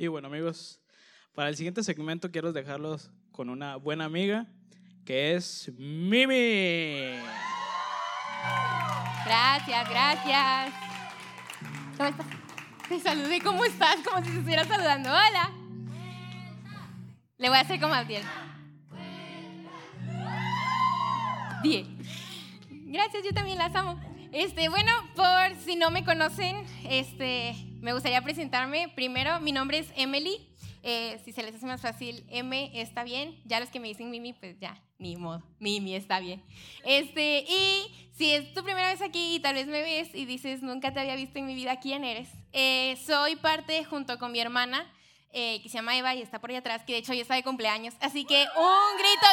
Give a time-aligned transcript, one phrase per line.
[0.00, 0.80] Y bueno, amigos,
[1.34, 4.46] para el siguiente segmento quiero dejarlos con una buena amiga
[5.04, 7.18] que es Mimi.
[9.24, 10.72] Gracias, gracias.
[11.96, 12.26] ¿Cómo estás?
[12.88, 13.96] Te saludé, ¿cómo estás?
[14.08, 15.10] Como si te estuviera saludando.
[15.10, 15.50] Hola.
[17.36, 18.22] Le voy a hacer como Abdiel.
[21.60, 21.98] Bien.
[22.70, 24.00] Gracias, yo también las amo.
[24.30, 28.88] Este, bueno, por si no me conocen, este, me gustaría presentarme.
[28.88, 30.48] Primero, mi nombre es Emily.
[30.82, 33.40] Eh, si se les hace más fácil, M está bien.
[33.44, 35.42] Ya los que me dicen Mimi, pues ya, ni modo.
[35.58, 36.42] Mimi está bien.
[36.84, 40.62] Este, y si es tu primera vez aquí y tal vez me ves y dices,
[40.62, 42.28] nunca te había visto en mi vida, ¿quién eres?
[42.52, 44.90] Eh, soy parte junto con mi hermana,
[45.32, 47.34] eh, que se llama Eva y está por ahí atrás, que de hecho hoy está
[47.34, 47.94] de cumpleaños.
[48.00, 49.26] Así que un grito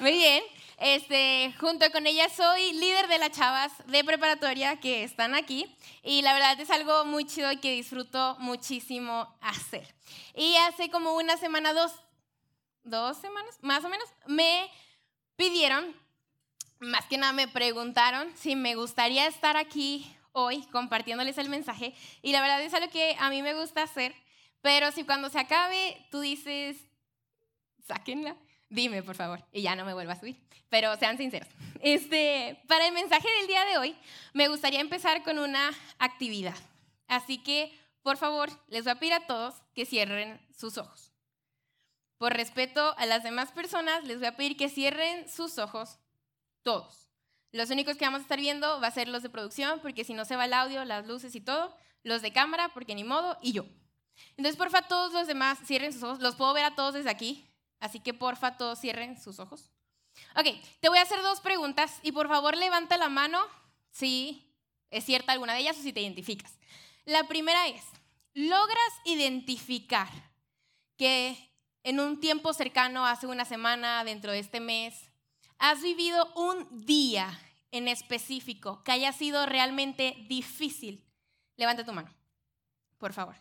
[0.00, 0.42] de Muy bien.
[0.78, 5.66] Este, junto con ella soy líder de las chavas de preparatoria que están aquí
[6.04, 9.92] y la verdad es algo muy chido que disfruto muchísimo hacer.
[10.36, 11.92] Y hace como una semana, dos,
[12.84, 14.70] dos semanas, más o menos, me
[15.34, 15.96] pidieron,
[16.78, 21.92] más que nada me preguntaron si me gustaría estar aquí hoy compartiéndoles el mensaje
[22.22, 24.14] y la verdad es algo que a mí me gusta hacer,
[24.62, 26.76] pero si cuando se acabe tú dices,
[27.84, 28.36] sáquenla
[28.68, 30.36] dime por favor, y ya no me vuelva a subir.
[30.68, 31.48] Pero sean sinceros.
[31.80, 33.96] Este, para el mensaje del día de hoy,
[34.34, 36.56] me gustaría empezar con una actividad.
[37.06, 41.12] Así que, por favor, les voy a pedir a todos que cierren sus ojos.
[42.18, 45.98] Por respeto a las demás personas, les voy a pedir que cierren sus ojos
[46.62, 47.08] todos.
[47.52, 50.12] Los únicos que vamos a estar viendo va a ser los de producción, porque si
[50.12, 51.74] no se va el audio, las luces y todo.
[52.02, 53.64] Los de cámara, porque ni modo, y yo.
[54.36, 56.20] Entonces, porfa, todos los demás cierren sus ojos.
[56.20, 57.48] Los puedo ver a todos desde aquí.
[57.80, 59.70] Así que porfa, todos cierren sus ojos.
[60.34, 60.46] Ok,
[60.80, 63.40] te voy a hacer dos preguntas y por favor levanta la mano
[63.90, 64.52] si
[64.90, 66.58] es cierta alguna de ellas o si te identificas.
[67.04, 67.84] La primera es,
[68.34, 70.08] ¿logras identificar
[70.96, 71.36] que
[71.84, 75.10] en un tiempo cercano, hace una semana, dentro de este mes,
[75.58, 81.04] has vivido un día en específico que haya sido realmente difícil?
[81.56, 82.14] Levanta tu mano,
[82.98, 83.36] por favor.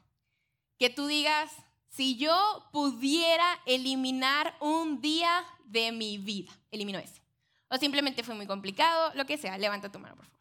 [0.77, 1.51] Que tú digas,
[1.87, 7.21] si yo pudiera eliminar un día de mi vida, elimino ese.
[7.69, 10.39] O simplemente fue muy complicado, lo que sea, levanta tu mano, por favor.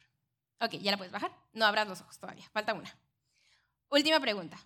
[0.61, 1.33] Ok, ya la puedes bajar.
[1.53, 2.95] No abras los ojos todavía, falta una.
[3.89, 4.59] Última pregunta.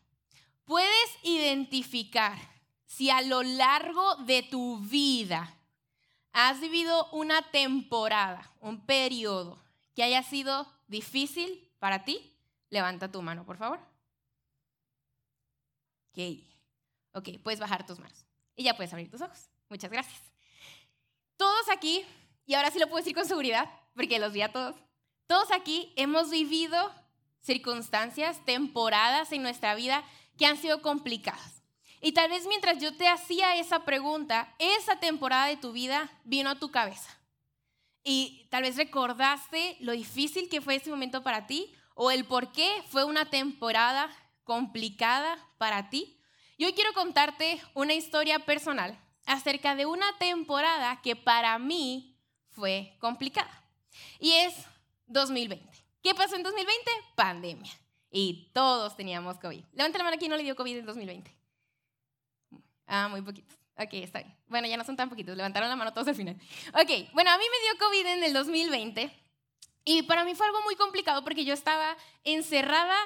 [0.65, 2.39] ¿Puedes identificar
[2.87, 5.57] si a lo largo de tu vida
[6.33, 9.59] has vivido una temporada, un periodo
[9.95, 12.37] que haya sido difícil para ti?
[12.69, 13.81] Levanta tu mano, por favor.
[16.13, 16.50] Ok.
[17.13, 18.25] Ok, puedes bajar tus manos.
[18.57, 19.49] Y ya puedes abrir tus ojos.
[19.69, 20.21] Muchas gracias.
[21.37, 22.05] Todos aquí,
[22.47, 24.77] y ahora sí lo puedo decir con seguridad, porque los vi a todos,
[25.27, 26.93] todos aquí hemos vivido
[27.41, 30.05] circunstancias, temporadas en nuestra vida
[30.37, 31.63] que han sido complicadas.
[32.01, 36.51] Y tal vez mientras yo te hacía esa pregunta, esa temporada de tu vida vino
[36.51, 37.11] a tu cabeza.
[38.03, 42.53] Y tal vez recordaste lo difícil que fue ese momento para ti o el por
[42.53, 44.09] qué fue una temporada
[44.45, 46.20] complicada para ti
[46.61, 48.95] y hoy quiero contarte una historia personal
[49.25, 52.19] acerca de una temporada que para mí
[52.51, 53.65] fue complicada.
[54.19, 54.67] Y es
[55.07, 55.67] 2020.
[56.03, 56.91] ¿Qué pasó en 2020?
[57.15, 57.73] Pandemia.
[58.11, 59.65] Y todos teníamos COVID.
[59.73, 61.35] Levanta la mano aquí, no le dio COVID en 2020.
[62.87, 63.57] Ah, muy poquitos.
[63.79, 64.37] Ok, está bien.
[64.47, 66.37] Bueno, ya no son tan poquitos, levantaron la mano todos al final.
[66.75, 69.11] Ok, bueno, a mí me dio COVID en el 2020
[69.87, 72.99] y para mí fue algo muy complicado porque yo estaba encerrada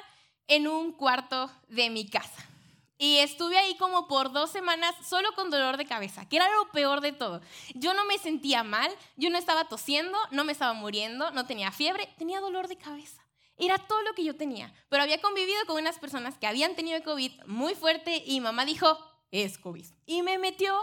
[0.49, 2.49] en un cuarto de mi casa.
[2.97, 6.71] Y estuve ahí como por dos semanas solo con dolor de cabeza, que era lo
[6.71, 7.41] peor de todo.
[7.73, 11.71] Yo no me sentía mal, yo no estaba tosiendo, no me estaba muriendo, no tenía
[11.71, 13.21] fiebre, tenía dolor de cabeza.
[13.57, 14.73] Era todo lo que yo tenía.
[14.89, 18.97] Pero había convivido con unas personas que habían tenido COVID muy fuerte y mamá dijo,
[19.31, 19.85] es COVID.
[20.05, 20.73] Y me metió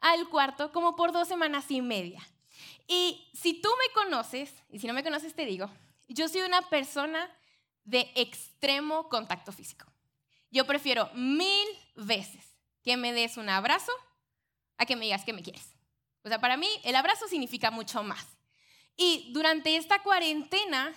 [0.00, 2.26] al cuarto como por dos semanas y media.
[2.88, 5.70] Y si tú me conoces, y si no me conoces te digo,
[6.08, 7.30] yo soy una persona
[7.84, 9.86] de extremo contacto físico.
[10.50, 13.92] Yo prefiero mil veces que me des un abrazo
[14.78, 15.74] a que me digas que me quieres.
[16.24, 18.26] O sea, para mí el abrazo significa mucho más.
[18.96, 20.92] Y durante esta cuarentena,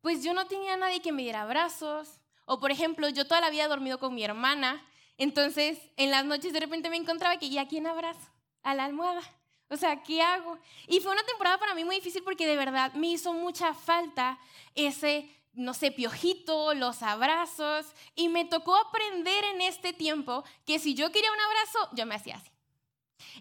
[0.00, 2.20] pues yo no tenía nadie que me diera abrazos.
[2.44, 4.84] O por ejemplo, yo toda la vida he dormido con mi hermana.
[5.16, 8.28] Entonces, en las noches de repente me encontraba que, ¿y a quién abrazo?
[8.62, 9.22] A la almohada.
[9.68, 10.58] O sea, ¿qué hago?
[10.88, 14.38] Y fue una temporada para mí muy difícil porque de verdad me hizo mucha falta
[14.74, 17.86] ese no sé, piojito, los abrazos.
[18.14, 22.14] Y me tocó aprender en este tiempo que si yo quería un abrazo, yo me
[22.14, 22.50] hacía así.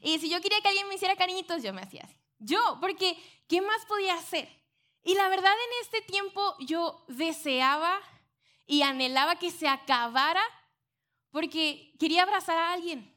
[0.01, 2.15] Y si yo quería que alguien me hiciera cariñitos, yo me hacía así.
[2.39, 3.17] Yo, porque
[3.47, 4.49] ¿qué más podía hacer?
[5.03, 7.99] Y la verdad en este tiempo yo deseaba
[8.65, 10.43] y anhelaba que se acabara
[11.31, 13.13] porque quería abrazar a alguien.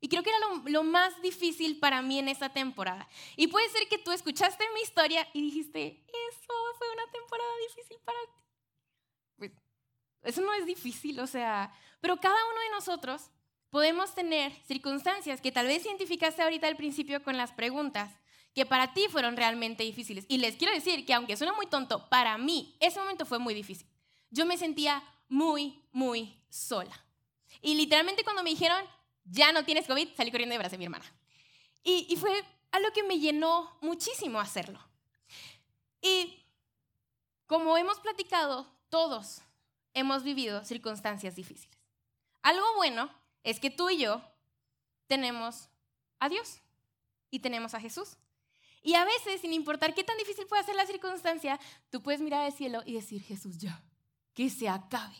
[0.00, 3.06] Y creo que era lo, lo, más difícil para mí en esa temporada.
[3.36, 7.98] Y puede ser que tú escuchaste mi historia y dijiste, eso fue una temporada difícil
[8.04, 8.42] para ti.
[9.36, 9.52] Pues,
[10.22, 13.30] eso no es difícil, o sea, pero cada uno de nosotros
[13.68, 18.10] podemos tener circunstancias que tal vez identificaste ahorita al principio con las preguntas,
[18.54, 20.24] que para ti fueron realmente difíciles.
[20.28, 23.54] Y les quiero decir que aunque suena muy tonto, para mí ese momento fue muy
[23.54, 23.86] difícil.
[24.30, 27.04] Yo me sentía muy, muy sola.
[27.62, 28.84] Y literalmente cuando me dijeron,
[29.30, 31.04] ya no tienes COVID, salí corriendo de brazos de mi hermana.
[31.82, 32.30] Y, y fue
[32.72, 34.80] algo que me llenó muchísimo hacerlo.
[36.02, 36.44] Y
[37.46, 39.42] como hemos platicado, todos
[39.94, 41.78] hemos vivido circunstancias difíciles.
[42.42, 43.10] Algo bueno
[43.44, 44.22] es que tú y yo
[45.06, 45.68] tenemos
[46.18, 46.60] a Dios
[47.30, 48.16] y tenemos a Jesús.
[48.82, 51.60] Y a veces, sin importar qué tan difícil pueda ser la circunstancia,
[51.90, 53.82] tú puedes mirar al cielo y decir, Jesús, ya,
[54.32, 55.16] que se acabe.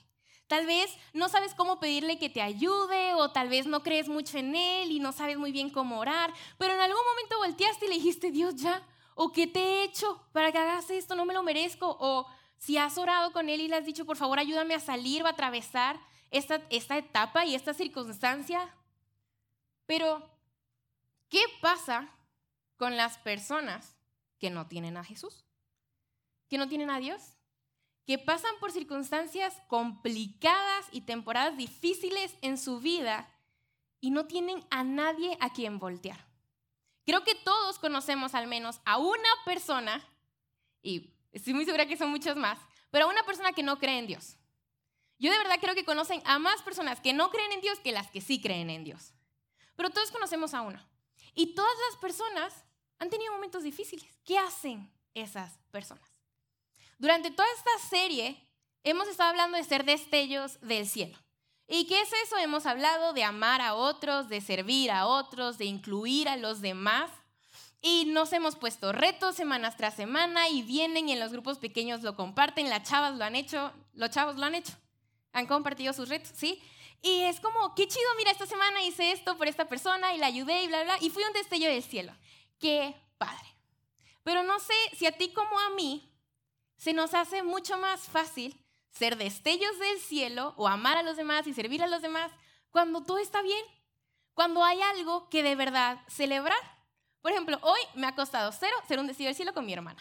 [0.50, 4.37] Tal vez no sabes cómo pedirle que te ayude o tal vez no crees mucho
[4.37, 7.88] en Él y no sabes muy bien cómo orar, pero en algún momento volteaste y
[7.88, 8.82] le dijiste, Dios, ya,
[9.14, 12.26] o qué te he hecho para que hagas esto, no me lo merezco, o
[12.58, 15.26] si has orado con Él y le has dicho, por favor, ayúdame a salir o
[15.29, 16.00] a atravesar
[16.32, 18.75] esta, esta etapa y esta circunstancia.
[19.87, 20.29] Pero,
[21.29, 22.11] ¿qué pasa
[22.76, 23.96] con las personas
[24.41, 25.44] que no tienen a Jesús?
[26.49, 27.37] ¿Que no tienen a Dios?
[28.06, 33.29] Que pasan por circunstancias complicadas y temporadas difíciles en su vida
[34.00, 36.26] y no tienen a nadie a quien voltear.
[37.05, 40.06] Creo que todos conocemos al menos a una persona,
[40.82, 42.58] y estoy muy segura que son muchos más,
[42.91, 44.37] pero a una persona que no cree en Dios.
[45.19, 47.93] Yo de verdad creo que conocen a más personas que no creen en Dios que
[47.93, 49.12] las que sí creen en Dios.
[49.76, 50.88] Pero todos conocemos a una.
[51.35, 52.64] Y todas las personas
[52.99, 54.19] han tenido momentos difíciles.
[54.25, 56.10] ¿Qué hacen esas personas?
[57.00, 58.47] Durante toda esta serie
[58.85, 61.17] hemos estado hablando de ser destellos del cielo.
[61.67, 62.37] ¿Y qué es eso?
[62.37, 67.11] Hemos hablado de amar a otros, de servir a otros, de incluir a los demás.
[67.81, 72.02] Y nos hemos puesto retos semanas tras semana y vienen y en los grupos pequeños
[72.02, 74.75] lo comparten, las chavas lo han hecho, los chavos lo han hecho,
[75.32, 76.62] han compartido sus retos, ¿sí?
[77.00, 80.26] Y es como, qué chido, mira, esta semana hice esto por esta persona y la
[80.26, 82.12] ayudé y bla, bla, y fui un destello del cielo.
[82.58, 83.49] Qué padre.
[84.23, 86.10] Pero no sé si a ti como a mí
[86.81, 88.59] se nos hace mucho más fácil
[88.91, 92.32] ser destellos del cielo o amar a los demás y servir a los demás
[92.71, 93.62] cuando todo está bien,
[94.32, 96.59] cuando hay algo que de verdad celebrar.
[97.21, 100.00] Por ejemplo, hoy me ha costado cero ser un destello del cielo con mi hermana.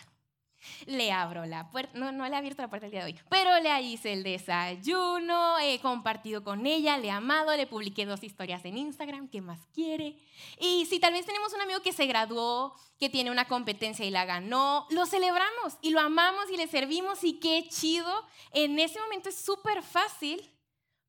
[0.86, 3.20] Le abro la puerta, no, no le he abierto la puerta el día de hoy,
[3.30, 8.24] pero le hice el desayuno, he compartido con ella, le he amado, le publiqué dos
[8.24, 10.18] historias en Instagram, ¿qué más quiere?
[10.60, 14.12] Y si tal vez tenemos un amigo que se graduó, que tiene una competencia y
[14.12, 18.28] la ganó, lo celebramos y lo amamos y le servimos y qué chido.
[18.52, 20.50] En ese momento es súper fácil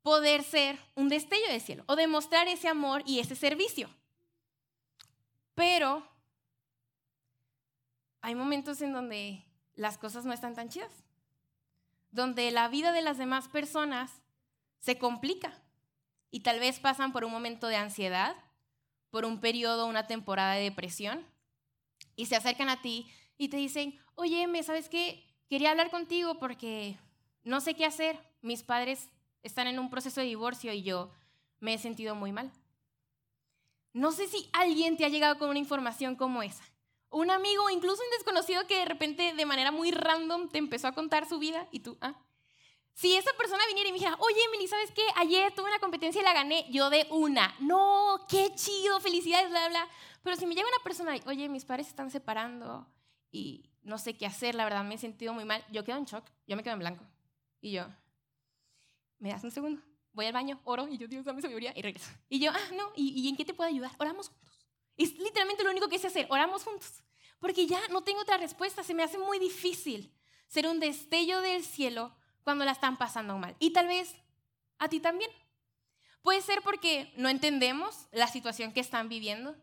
[0.03, 3.91] poder ser un destello de cielo o demostrar ese amor y ese servicio.
[5.55, 6.10] Pero
[8.23, 9.45] hay momentos en donde
[9.75, 10.93] las cosas no están tan chidas,
[12.11, 14.23] donde la vida de las demás personas
[14.79, 15.53] se complica
[16.31, 18.37] y tal vez pasan por un momento de ansiedad,
[19.11, 21.25] por un periodo, una temporada de depresión,
[22.17, 25.27] y se acercan a ti y te dicen, oye, ¿me sabes qué?
[25.49, 26.99] Quería hablar contigo porque
[27.43, 28.19] no sé qué hacer.
[28.43, 29.09] Mis padres
[29.43, 31.11] están en un proceso de divorcio y yo
[31.59, 32.53] me he sentido muy mal.
[33.93, 36.63] No sé si alguien te ha llegado con una información como esa
[37.11, 40.93] un amigo incluso un desconocido que de repente de manera muy random te empezó a
[40.93, 42.15] contar su vida y tú, ah.
[42.95, 45.03] Si esa persona viniera y me dijera, oye, Emily, ¿sabes qué?
[45.17, 47.55] Ayer tuve una competencia y la gané, yo de una.
[47.61, 49.89] No, qué chido, felicidades, bla, bla.
[50.23, 52.87] Pero si me llega una persona y, oye, mis padres se están separando
[53.31, 56.05] y no sé qué hacer, la verdad me he sentido muy mal, yo quedo en
[56.05, 57.05] shock, yo me quedo en blanco.
[57.63, 57.87] Y yo,
[59.19, 59.81] ¿me das un segundo?
[60.13, 62.11] Voy al baño, oro y yo, Dios, dame sabiduría y regreso.
[62.29, 63.93] Y yo, ah, no, ¿y, ¿y en qué te puedo ayudar?
[63.99, 64.50] Oramos juntos.
[65.01, 66.27] Es literalmente lo único que sé hacer.
[66.29, 67.03] Oramos juntos.
[67.39, 68.83] Porque ya no tengo otra respuesta.
[68.83, 70.15] Se me hace muy difícil
[70.47, 73.57] ser un destello del cielo cuando la están pasando mal.
[73.59, 74.15] Y tal vez
[74.79, 75.31] a ti también.
[76.23, 79.57] Puede ser porque no entendemos la situación que están viviendo.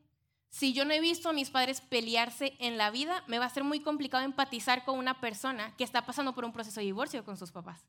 [0.49, 3.49] Si yo no he visto a mis padres pelearse en la vida, me va a
[3.49, 7.23] ser muy complicado empatizar con una persona que está pasando por un proceso de divorcio
[7.23, 7.85] con sus papás.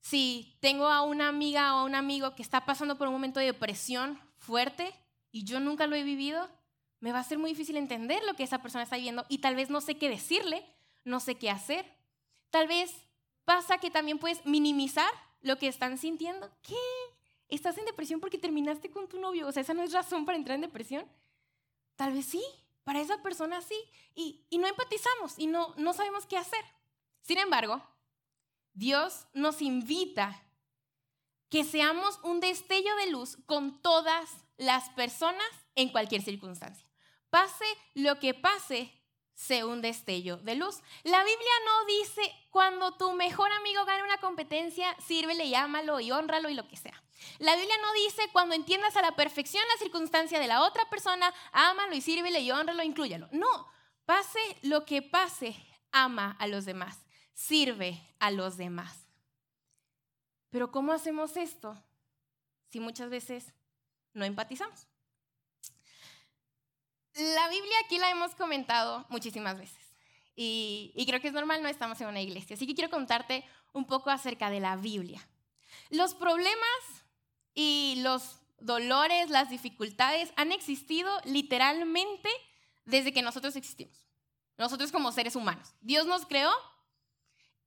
[0.00, 3.40] Si tengo a una amiga o a un amigo que está pasando por un momento
[3.40, 4.92] de depresión fuerte,
[5.32, 6.48] y yo nunca lo he vivido,
[7.00, 9.56] me va a ser muy difícil entender lo que esa persona está viviendo y tal
[9.56, 10.64] vez no sé qué decirle,
[11.04, 11.84] no sé qué hacer.
[12.50, 12.94] Tal vez
[13.44, 15.10] pasa que también puedes minimizar
[15.40, 16.48] lo que están sintiendo.
[16.62, 16.76] ¿Qué?
[17.48, 19.48] ¿Estás en depresión porque terminaste con tu novio?
[19.48, 21.04] O sea, esa no es razón para entrar en depresión.
[21.96, 22.42] Tal vez sí,
[22.84, 23.74] para esa persona sí.
[24.14, 26.64] Y, y no empatizamos y no, no sabemos qué hacer.
[27.22, 27.82] Sin embargo,
[28.74, 30.42] Dios nos invita
[31.52, 36.88] que seamos un destello de luz con todas las personas en cualquier circunstancia.
[37.28, 38.90] Pase lo que pase,
[39.34, 40.80] sé un destello de luz.
[41.02, 46.10] La Biblia no dice cuando tu mejor amigo gane una competencia, sírvele y ámalo y
[46.10, 47.02] honralo y lo que sea.
[47.38, 51.34] La Biblia no dice cuando entiendas a la perfección la circunstancia de la otra persona,
[51.52, 53.28] ámalo y sírvele y honralo, inclúyalo.
[53.30, 53.70] No,
[54.06, 55.54] pase lo que pase,
[55.90, 57.04] ama a los demás,
[57.34, 59.01] sirve a los demás.
[60.52, 61.82] Pero ¿cómo hacemos esto
[62.68, 63.54] si muchas veces
[64.12, 64.86] no empatizamos?
[67.14, 69.82] La Biblia aquí la hemos comentado muchísimas veces
[70.36, 72.54] y, creo que es normal, no estamos en una iglesia.
[72.54, 75.26] Así que quiero contarte un poco acerca de la Biblia.
[75.90, 76.58] Los problemas
[77.54, 82.28] y los dolores, las dificultades han existido literalmente
[82.84, 84.06] desde que nosotros existimos.
[84.58, 85.74] Nosotros como seres humanos.
[85.80, 86.52] Dios nos creó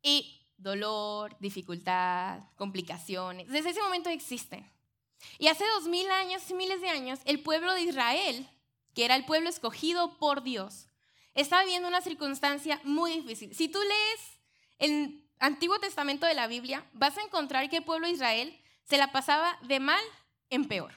[0.02, 4.72] y dolor, dificultad, complicaciones, desde ese momento existen.
[5.40, 8.50] Y hace dos mil años y miles de años, el pueblo de Israel
[8.96, 10.88] que era el pueblo escogido por Dios,
[11.36, 13.54] estaba viviendo una circunstancia muy difícil.
[13.54, 14.40] Si tú lees
[14.80, 18.98] el Antiguo Testamento de la Biblia, vas a encontrar que el pueblo de Israel se
[18.98, 20.04] la pasaba de mal
[20.50, 20.94] en peor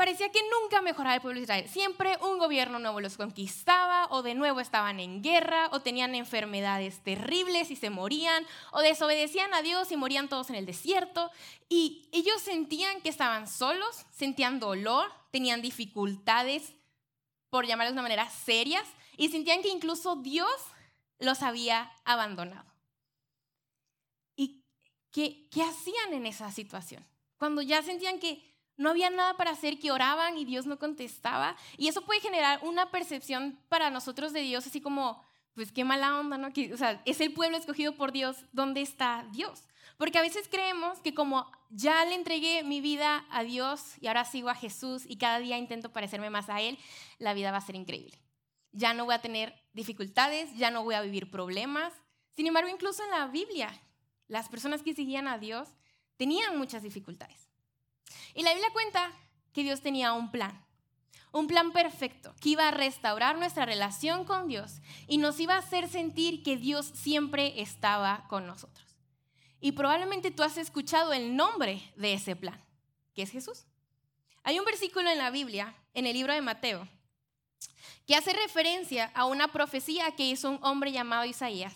[0.00, 1.68] parecía que nunca mejoraba el pueblo de Israel.
[1.68, 7.04] Siempre un gobierno nuevo los conquistaba o de nuevo estaban en guerra o tenían enfermedades
[7.04, 11.30] terribles y se morían o desobedecían a Dios y morían todos en el desierto.
[11.68, 16.72] Y ellos sentían que estaban solos, sentían dolor, tenían dificultades,
[17.50, 18.88] por llamarlos de una manera, serias
[19.18, 20.50] y sentían que incluso Dios
[21.18, 22.72] los había abandonado.
[24.34, 24.64] ¿Y
[25.12, 27.06] qué, qué hacían en esa situación?
[27.36, 28.49] Cuando ya sentían que
[28.80, 31.54] no había nada para hacer, que oraban y Dios no contestaba.
[31.76, 35.22] Y eso puede generar una percepción para nosotros de Dios, así como,
[35.52, 36.48] pues qué mala onda, ¿no?
[36.48, 39.64] o sea, es el pueblo escogido por Dios, ¿dónde está Dios?
[39.98, 44.24] Porque a veces creemos que como ya le entregué mi vida a Dios y ahora
[44.24, 46.78] sigo a Jesús y cada día intento parecerme más a Él,
[47.18, 48.18] la vida va a ser increíble.
[48.72, 51.92] Ya no voy a tener dificultades, ya no voy a vivir problemas.
[52.34, 53.78] Sin embargo, incluso en la Biblia,
[54.26, 55.68] las personas que seguían a Dios
[56.16, 57.49] tenían muchas dificultades.
[58.34, 59.12] Y la Biblia cuenta
[59.52, 60.64] que Dios tenía un plan,
[61.32, 65.58] un plan perfecto, que iba a restaurar nuestra relación con Dios y nos iba a
[65.58, 68.86] hacer sentir que Dios siempre estaba con nosotros.
[69.60, 72.58] Y probablemente tú has escuchado el nombre de ese plan,
[73.14, 73.66] que es Jesús.
[74.42, 76.88] Hay un versículo en la Biblia, en el libro de Mateo,
[78.06, 81.74] que hace referencia a una profecía que hizo un hombre llamado Isaías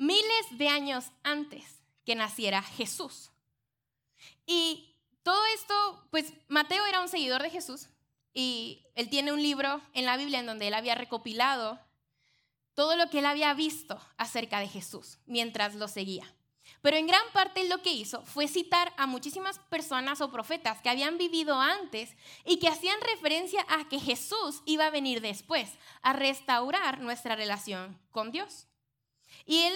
[0.00, 1.62] miles de años antes
[2.06, 3.30] que naciera Jesús.
[4.46, 4.89] Y
[5.22, 7.88] todo esto, pues Mateo era un seguidor de Jesús
[8.32, 11.78] y él tiene un libro en la Biblia en donde él había recopilado
[12.74, 16.32] todo lo que él había visto acerca de Jesús mientras lo seguía.
[16.82, 20.88] Pero en gran parte lo que hizo fue citar a muchísimas personas o profetas que
[20.88, 25.70] habían vivido antes y que hacían referencia a que Jesús iba a venir después
[26.02, 28.66] a restaurar nuestra relación con Dios.
[29.44, 29.74] Y él,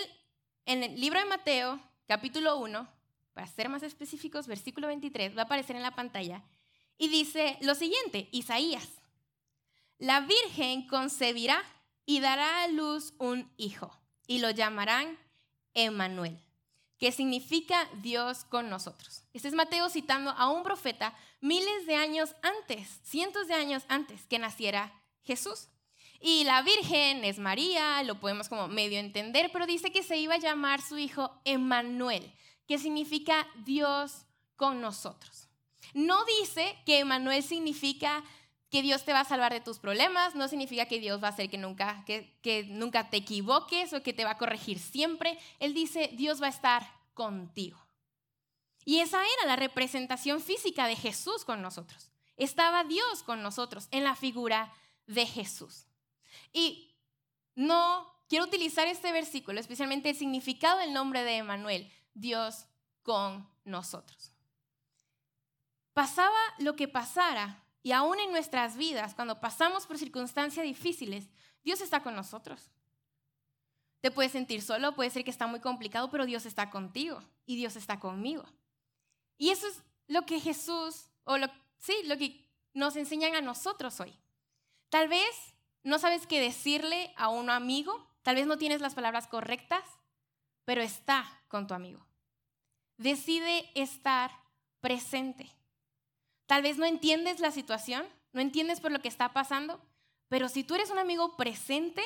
[0.66, 2.88] en el libro de Mateo, capítulo 1,
[3.34, 6.42] para ser más específicos, versículo 23, va a aparecer en la pantalla,
[6.96, 8.88] y dice lo siguiente, Isaías,
[9.98, 11.62] la Virgen concebirá
[12.06, 13.92] y dará a luz un hijo,
[14.26, 15.18] y lo llamarán
[15.74, 16.38] Emmanuel,
[16.98, 19.24] que significa Dios con nosotros.
[19.32, 24.26] Este es Mateo citando a un profeta miles de años antes, cientos de años antes
[24.26, 24.92] que naciera
[25.24, 25.68] Jesús.
[26.20, 30.34] Y la Virgen es María, lo podemos como medio entender, pero dice que se iba
[30.34, 32.32] a llamar su hijo Emmanuel,
[32.66, 35.48] que significa Dios con nosotros.
[35.92, 38.24] No dice que Emanuel significa
[38.70, 41.30] que Dios te va a salvar de tus problemas, no significa que Dios va a
[41.30, 45.38] hacer que nunca, que, nunca te equivoques o que te va a corregir siempre.
[45.60, 47.78] Él dice, Dios va a estar contigo.
[48.84, 52.10] Y esa era la representación física de Jesús con nosotros.
[52.36, 54.72] Estaba Dios con nosotros en la figura
[55.06, 55.86] de Jesús.
[56.52, 56.96] Y
[57.54, 62.66] no quiero utilizar este versículo, especialmente el significado del nombre de Emanuel, Dios
[63.02, 64.32] con nosotros.
[65.92, 71.28] Pasaba lo que pasara, y aún en nuestras vidas, cuando pasamos por circunstancias difíciles,
[71.62, 72.70] Dios está con nosotros.
[74.00, 77.56] Te puedes sentir solo, puede ser que está muy complicado, pero Dios está contigo y
[77.56, 78.44] Dios está conmigo.
[79.38, 84.00] Y eso es lo que Jesús, o lo, sí, lo que nos enseñan a nosotros
[84.00, 84.14] hoy.
[84.88, 89.26] Tal vez no sabes qué decirle a un amigo, tal vez no tienes las palabras
[89.26, 89.84] correctas,
[90.64, 92.04] pero está con tu amigo.
[92.96, 94.30] Decide estar
[94.80, 95.50] presente.
[96.46, 99.80] Tal vez no entiendes la situación, no entiendes por lo que está pasando,
[100.28, 102.02] pero si tú eres un amigo presente,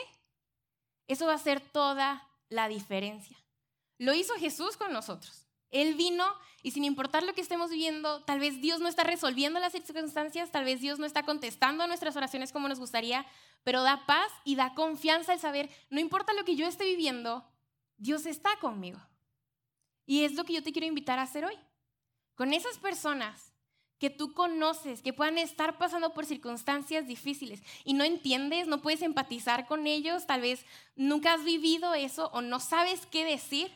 [1.07, 3.37] eso va a hacer toda la diferencia.
[3.99, 5.47] Lo hizo Jesús con nosotros.
[5.71, 6.25] Él vino
[6.63, 10.51] y sin importar lo que estemos viviendo, tal vez Dios no está resolviendo las circunstancias,
[10.51, 13.27] tal vez Dios no está contestando a nuestras oraciones como nos gustaría,
[13.65, 17.45] pero da paz y da confianza el saber, no importa lo que yo esté viviendo,
[17.99, 18.99] Dios está conmigo.
[20.07, 21.57] Y es lo que yo te quiero invitar a hacer hoy.
[22.35, 23.53] Con esas personas
[23.99, 29.03] que tú conoces, que puedan estar pasando por circunstancias difíciles y no entiendes, no puedes
[29.03, 30.65] empatizar con ellos, tal vez
[30.95, 33.71] nunca has vivido eso o no sabes qué decir,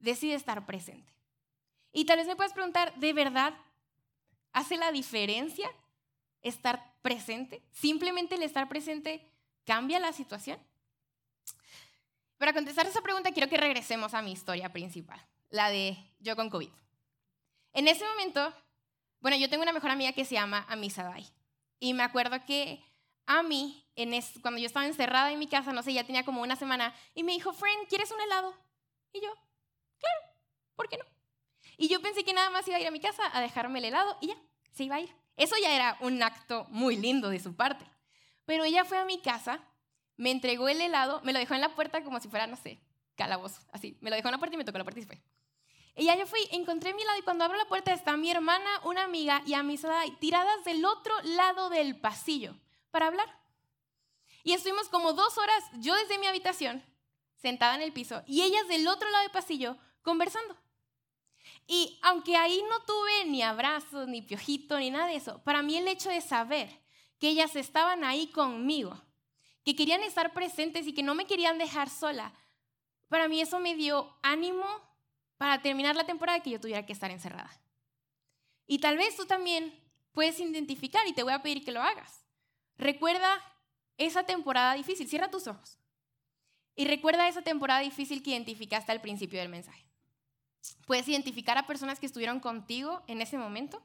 [0.00, 1.12] decide estar presente.
[1.92, 3.54] Y tal vez me puedas preguntar, ¿de verdad
[4.52, 5.70] hace la diferencia
[6.42, 7.62] estar presente?
[7.72, 9.24] ¿Simplemente el estar presente
[9.64, 10.58] cambia la situación?
[12.38, 16.50] Para contestar esa pregunta quiero que regresemos a mi historia principal, la de yo con
[16.50, 16.70] COVID.
[17.72, 18.52] En ese momento,
[19.20, 21.26] bueno, yo tengo una mejor amiga que se llama Amisadai.
[21.78, 22.82] Y me acuerdo que
[23.26, 23.86] a mí,
[24.42, 27.22] cuando yo estaba encerrada en mi casa, no sé, ya tenía como una semana, y
[27.22, 28.54] me dijo, Friend, ¿quieres un helado?
[29.12, 29.28] Y yo,
[29.98, 30.34] claro,
[30.74, 31.04] ¿por qué no?
[31.76, 33.86] Y yo pensé que nada más iba a ir a mi casa a dejarme el
[33.86, 34.36] helado y ya,
[34.72, 35.14] se iba a ir.
[35.36, 37.84] Eso ya era un acto muy lindo de su parte.
[38.46, 39.60] Pero ella fue a mi casa,
[40.16, 42.80] me entregó el helado, me lo dejó en la puerta como si fuera, no sé,
[43.16, 43.96] calabozo, así.
[44.00, 45.22] Me lo dejó en la puerta y me tocó la puerta y se fue.
[45.96, 48.68] Y ya yo fui, encontré mi lado y cuando abro la puerta está mi hermana,
[48.84, 49.82] una amiga y a mis
[50.20, 52.54] tiradas del otro lado del pasillo
[52.90, 53.26] para hablar.
[54.42, 56.84] Y estuvimos como dos horas, yo desde mi habitación,
[57.36, 60.56] sentada en el piso, y ellas del otro lado del pasillo conversando.
[61.66, 65.76] Y aunque ahí no tuve ni abrazos, ni piojito, ni nada de eso, para mí
[65.76, 66.80] el hecho de saber
[67.18, 69.02] que ellas estaban ahí conmigo,
[69.66, 72.32] que querían estar presentes y que no me querían dejar sola,
[73.08, 74.64] para mí eso me dio ánimo
[75.38, 77.50] para terminar la temporada que yo tuviera que estar encerrada.
[78.68, 79.74] Y tal vez tú también
[80.12, 82.24] puedes identificar y te voy a pedir que lo hagas.
[82.78, 83.42] Recuerda
[83.98, 85.80] esa temporada difícil, cierra tus ojos.
[86.76, 89.84] Y recuerda esa temporada difícil que identificaste al principio del mensaje.
[90.86, 93.82] Puedes identificar a personas que estuvieron contigo en ese momento.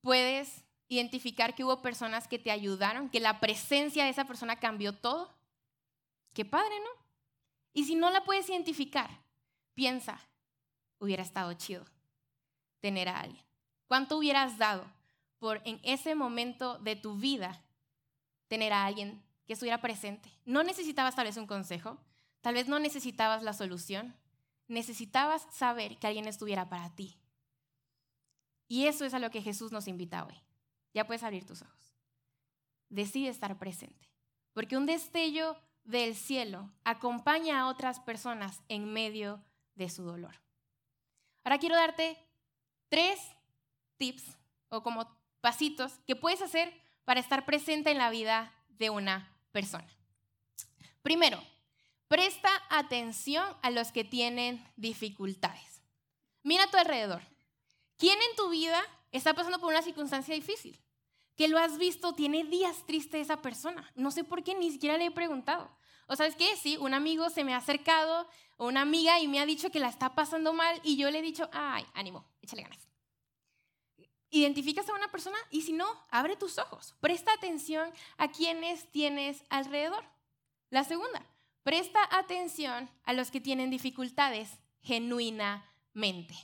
[0.00, 4.94] Puedes identificar que hubo personas que te ayudaron, que la presencia de esa persona cambió
[4.94, 5.34] todo.
[6.32, 7.06] Qué padre, ¿no?
[7.72, 9.10] Y si no la puedes identificar,
[9.74, 10.20] piensa,
[10.98, 11.84] hubiera estado chido
[12.80, 13.44] tener a alguien.
[13.88, 14.84] ¿Cuánto hubieras dado
[15.38, 17.62] por en ese momento de tu vida
[18.48, 20.30] tener a alguien que estuviera presente?
[20.44, 21.98] No necesitabas tal vez un consejo,
[22.40, 24.14] tal vez no necesitabas la solución,
[24.68, 27.16] necesitabas saber que alguien estuviera para ti.
[28.68, 30.45] Y eso es a lo que Jesús nos invita hoy.
[30.96, 31.94] Ya puedes abrir tus ojos.
[32.88, 34.10] Decide estar presente.
[34.52, 39.40] Porque un destello del cielo acompaña a otras personas en medio
[39.76, 40.34] de su dolor.
[41.44, 42.18] Ahora quiero darte
[42.88, 43.20] tres
[43.96, 44.24] tips
[44.70, 45.08] o como
[45.40, 46.72] pasitos que puedes hacer
[47.04, 49.86] para estar presente en la vida de una persona.
[51.02, 51.40] Primero,
[52.08, 55.82] Presta atención a los que tienen dificultades.
[56.44, 57.22] Mira a tu alrededor.
[57.96, 58.80] ¿Quién en tu vida
[59.10, 60.78] está pasando por una circunstancia difícil?
[61.36, 63.90] Que lo has visto, tiene días tristes esa persona.
[63.94, 65.70] No sé por qué, ni siquiera le he preguntado.
[66.06, 69.40] O sabes qué, sí, un amigo se me ha acercado, o una amiga, y me
[69.40, 72.62] ha dicho que la está pasando mal, y yo le he dicho, ay, ánimo, échale
[72.62, 72.88] ganas.
[74.30, 76.94] Identificas a una persona y si no, abre tus ojos.
[77.00, 80.04] Presta atención a quienes tienes alrededor.
[80.70, 81.24] La segunda,
[81.66, 86.36] Presta atención a los que tienen dificultades genuinamente.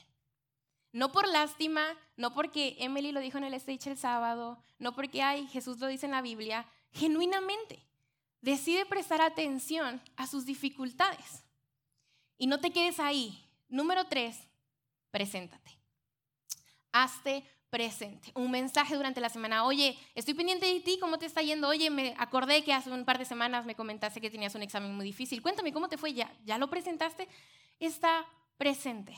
[0.93, 1.83] No por lástima,
[2.17, 5.87] no porque Emily lo dijo en el stage el sábado, no porque ay, Jesús lo
[5.87, 7.83] dice en la Biblia, genuinamente.
[8.41, 11.43] Decide prestar atención a sus dificultades.
[12.37, 13.43] Y no te quedes ahí.
[13.69, 14.37] Número tres,
[15.09, 15.71] preséntate.
[16.91, 18.31] Hazte presente.
[18.35, 21.69] Un mensaje durante la semana, oye, estoy pendiente de ti, ¿cómo te está yendo?
[21.69, 24.95] Oye, me acordé que hace un par de semanas me comentaste que tenías un examen
[24.95, 25.41] muy difícil.
[25.41, 26.13] Cuéntame, ¿cómo te fue?
[26.13, 27.27] ¿Ya, ya lo presentaste?
[27.79, 28.27] Está
[28.57, 29.15] presente.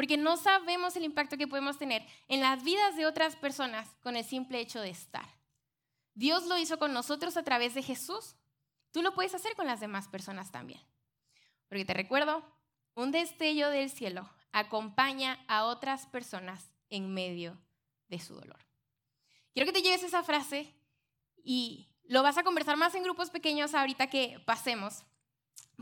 [0.00, 4.16] Porque no sabemos el impacto que podemos tener en las vidas de otras personas con
[4.16, 5.28] el simple hecho de estar.
[6.14, 8.34] Dios lo hizo con nosotros a través de Jesús.
[8.92, 10.80] Tú lo puedes hacer con las demás personas también.
[11.68, 12.42] Porque te recuerdo,
[12.94, 17.60] un destello del cielo acompaña a otras personas en medio
[18.08, 18.64] de su dolor.
[19.52, 20.74] Quiero que te lleves esa frase
[21.44, 25.04] y lo vas a conversar más en grupos pequeños ahorita que pasemos.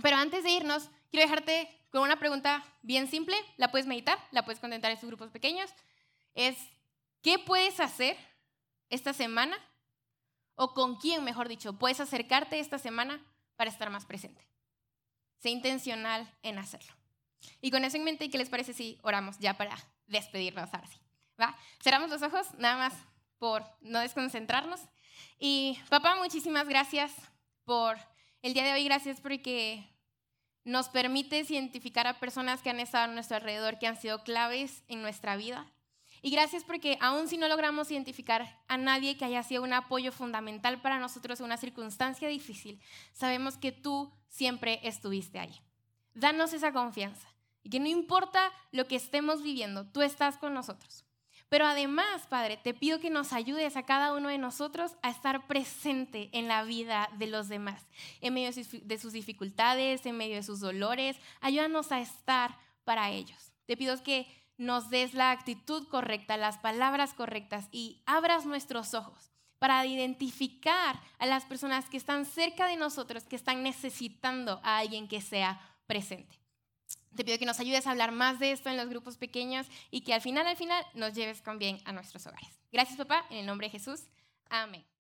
[0.03, 3.37] Pero antes de irnos, quiero dejarte con una pregunta bien simple.
[3.57, 5.71] La puedes meditar, la puedes contentar en tus grupos pequeños.
[6.35, 6.57] Es,
[7.23, 8.17] ¿qué puedes hacer
[8.91, 9.57] esta semana?
[10.55, 13.25] O con quién, mejor dicho, puedes acercarte esta semana
[13.57, 14.47] para estar más presente.
[15.39, 16.93] Sé intencional en hacerlo.
[17.61, 20.99] Y con eso en mente, ¿qué les parece si oramos ya para despedirnos ahora sí?
[21.41, 21.57] ¿va?
[21.81, 22.95] Cerramos los ojos, nada más
[23.39, 24.81] por no desconcentrarnos.
[25.39, 27.13] Y papá, muchísimas gracias
[27.65, 27.97] por
[28.43, 29.89] el día de hoy, gracias porque
[30.69, 34.85] nos permites identificar a personas que han estado a nuestro alrededor, que han sido claves
[34.89, 35.67] en nuestra vida.
[36.21, 40.13] Y gracias porque aun si no logramos identificar a nadie que haya sido un apoyo
[40.13, 45.59] fundamental para nosotros en una circunstancia difícil, sabemos que tú siempre estuviste ahí.
[46.13, 47.29] Danos esa confianza
[47.63, 51.08] y que no importa lo que estemos viviendo, tú estás con nosotros.
[51.49, 55.47] Pero además, Padre, te pido que nos ayudes a cada uno de nosotros a estar
[55.47, 57.87] presente en la vida de los demás,
[58.21, 61.17] en medio de sus dificultades, en medio de sus dolores.
[61.41, 63.53] Ayúdanos a estar para ellos.
[63.67, 64.27] Te pido que
[64.59, 71.27] nos des la actitud correcta, las palabras correctas y abras nuestros ojos para identificar a
[71.27, 76.39] las personas que están cerca de nosotros, que están necesitando a alguien que sea presente.
[77.17, 80.03] Te pido que nos ayudes a hablar más de esto en los grupos pequeños y
[80.03, 82.61] que al final, al final, nos lleves con bien a nuestros hogares.
[82.73, 84.03] Gracias, papá, en el nombre de Jesús.
[84.49, 84.89] Amén.